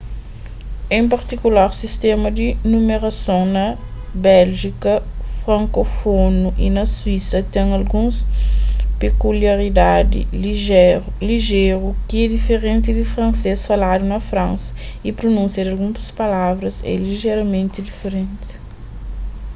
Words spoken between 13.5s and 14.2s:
faladu na